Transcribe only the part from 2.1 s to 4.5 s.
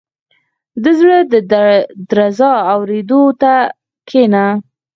درزا اورېدو ته کښېنه.